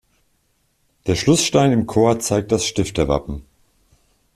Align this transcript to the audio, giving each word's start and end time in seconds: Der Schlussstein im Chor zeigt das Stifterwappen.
Der 1.05 1.13
Schlussstein 1.15 1.71
im 1.71 1.85
Chor 1.85 2.17
zeigt 2.19 2.51
das 2.51 2.65
Stifterwappen. 2.65 3.43